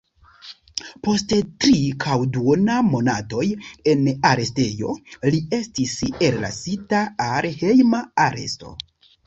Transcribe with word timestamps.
Post 1.07 1.33
tri 1.65 1.73
kaj 2.05 2.15
duona 2.37 2.77
monatoj 2.87 3.45
en 3.93 4.03
arestejo, 4.31 4.97
li 5.29 5.45
estis 5.61 5.95
ellasita 6.31 7.05
al 7.31 7.53
hejma 7.63 8.05
aresto. 8.29 8.79